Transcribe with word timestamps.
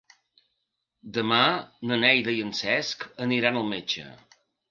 Demà 1.17 1.41
na 1.91 1.99
Neida 2.05 2.35
i 2.35 2.41
en 2.47 2.51
Cesc 2.61 3.07
aniran 3.29 3.61
al 3.63 3.71
metge. 3.77 4.09